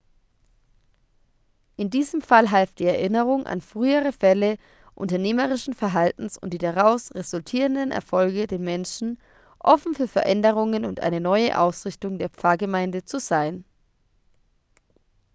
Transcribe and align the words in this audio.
in 1.77 1.91
diesem 1.91 2.23
fall 2.23 2.49
half 2.49 2.73
die 2.73 2.87
erinnerung 2.87 3.45
an 3.45 3.61
frühere 3.61 4.11
fälle 4.11 4.57
unternehmerischen 4.95 5.75
verhaltens 5.75 6.39
und 6.39 6.53
die 6.53 6.57
daraus 6.57 7.13
resultierenden 7.13 7.91
erfolge 7.91 8.47
den 8.47 8.63
menschen 8.63 9.19
offen 9.59 9.93
für 9.93 10.07
veränderungen 10.07 10.85
und 10.85 11.01
eine 11.01 11.19
neue 11.21 11.59
ausrichtung 11.59 12.17
der 12.17 12.29
pfarrgemeinde 12.29 13.03
zu 13.05 13.19
sein 13.19 13.63